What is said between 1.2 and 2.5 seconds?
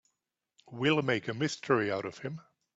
a mystery out of him.